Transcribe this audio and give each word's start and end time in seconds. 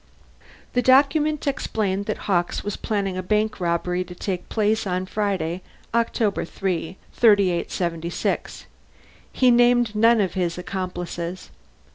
The 0.73 0.81
document 0.81 1.45
explained 1.45 2.07
that 2.07 2.25
Hawkes 2.25 2.63
was 2.63 2.75
planning 2.75 3.17
a 3.17 3.21
bank 3.21 3.59
robbery 3.59 4.03
to 4.05 4.15
take 4.15 4.49
place 4.49 4.87
on 4.87 5.05
Friday, 5.05 5.61
October 5.93 6.43
3, 6.43 6.97
3876. 7.13 8.65
He 9.31 9.51
named 9.51 9.93
none 9.95 10.19
of 10.19 10.33
his 10.33 10.57
accomplices. 10.57 11.51